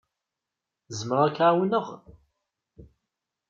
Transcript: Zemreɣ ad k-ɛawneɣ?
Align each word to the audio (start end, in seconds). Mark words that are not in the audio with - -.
Zemreɣ 0.99 1.21
ad 1.25 1.33
k-ɛawneɣ? 1.37 1.87